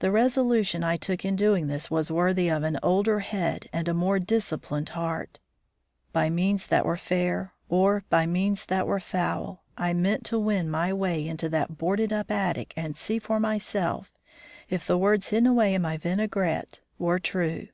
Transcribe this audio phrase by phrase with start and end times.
[0.00, 3.94] The resolution I took in doing this was worthy of an older head and a
[3.94, 5.38] more disciplined heart.
[6.12, 10.68] By means that were fair, or by means that were foul, I meant to win
[10.68, 14.12] my way into that boarded up attic and see for myself
[14.68, 17.68] if the words hidden away in my vinaigrette were true.